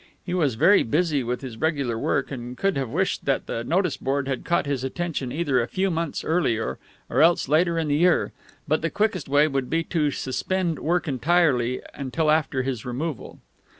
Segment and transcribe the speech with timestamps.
[0.25, 3.97] He was very busy with his regular work, and could have wished that the notice
[3.97, 7.97] board had caught his attention either a few months earlier or else later in the
[7.97, 8.31] year;
[8.67, 13.37] but the quickest way would be to suspend work entirely until after his removal....